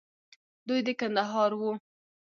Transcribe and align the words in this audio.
دوى 0.67 0.79
د 0.85 0.89
کندهار 0.99 1.51
وو. 1.59 1.71